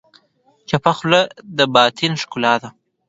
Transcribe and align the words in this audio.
چپه 0.69 0.91
خوله، 0.97 1.21
د 1.57 1.59
باطن 1.75 2.11
ښکلا 2.21 2.53
ده. 2.61 2.69